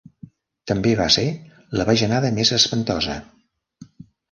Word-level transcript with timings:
També 0.71 0.93
va 1.01 1.07
ser 1.17 1.25
la 1.81 1.87
bajanada 1.91 2.33
més 2.41 2.55
espantosa. 2.59 3.21